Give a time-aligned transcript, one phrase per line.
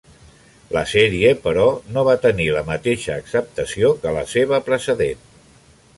[0.75, 1.67] La sèrie però,
[1.97, 5.25] no va tenir la mateixa acceptació que la seva precedent.